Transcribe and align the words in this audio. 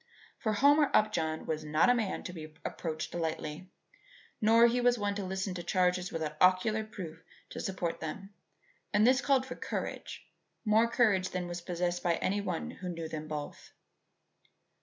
For 0.39 0.53
Homer 0.53 0.89
Upjohn 0.95 1.45
was 1.45 1.63
not 1.63 1.87
a 1.91 1.93
man 1.93 2.23
to 2.23 2.33
be 2.33 2.55
approached 2.65 3.13
lightly, 3.13 3.69
nor 4.41 4.63
was 4.81 4.95
he 4.95 4.99
one 4.99 5.13
to 5.13 5.23
listen 5.23 5.53
to 5.53 5.61
charges 5.61 6.11
without 6.11 6.41
ocular 6.41 6.83
proof 6.83 7.23
to 7.51 7.59
support 7.59 7.99
them; 7.99 8.33
and 8.91 9.05
this 9.05 9.21
called 9.21 9.45
for 9.45 9.53
courage, 9.55 10.25
more 10.65 10.87
courage 10.87 11.29
than 11.29 11.47
was 11.47 11.61
possessed 11.61 12.01
by 12.01 12.15
any 12.15 12.41
one 12.41 12.71
who 12.71 12.89
knew 12.89 13.07
them 13.07 13.27
both. 13.27 13.73